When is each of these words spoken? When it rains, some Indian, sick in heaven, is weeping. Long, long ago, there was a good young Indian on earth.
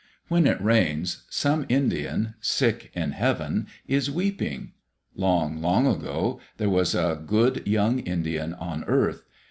When 0.29 0.47
it 0.47 0.59
rains, 0.59 1.25
some 1.29 1.67
Indian, 1.69 2.33
sick 2.41 2.89
in 2.95 3.11
heaven, 3.11 3.67
is 3.87 4.09
weeping. 4.09 4.71
Long, 5.13 5.61
long 5.61 5.85
ago, 5.85 6.39
there 6.57 6.71
was 6.71 6.95
a 6.95 7.21
good 7.23 7.67
young 7.67 7.99
Indian 7.99 8.55
on 8.55 8.83
earth. 8.85 9.21